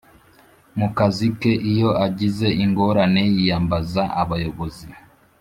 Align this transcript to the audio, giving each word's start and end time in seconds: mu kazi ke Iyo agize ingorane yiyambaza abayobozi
mu 0.79 0.87
kazi 0.97 1.27
ke 1.39 1.53
Iyo 1.71 1.89
agize 2.05 2.47
ingorane 2.63 3.21
yiyambaza 3.35 4.03
abayobozi 4.21 4.89